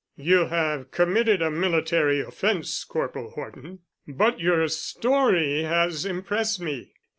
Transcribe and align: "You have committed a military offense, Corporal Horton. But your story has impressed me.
"You 0.17 0.47
have 0.47 0.89
committed 0.89 1.43
a 1.43 1.51
military 1.51 2.21
offense, 2.21 2.83
Corporal 2.83 3.29
Horton. 3.29 3.81
But 4.07 4.39
your 4.39 4.67
story 4.67 5.61
has 5.61 6.07
impressed 6.07 6.59
me. 6.59 6.95